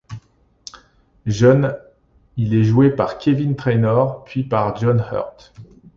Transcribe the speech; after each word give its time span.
Jeune, 1.27 1.77
il 2.35 2.55
est 2.55 2.63
joué 2.63 2.89
par 2.89 3.19
Kevin 3.19 3.55
Trainor 3.55 4.23
puis 4.23 4.43
par 4.43 4.75
John 4.77 4.97
Hurt. 5.11 5.53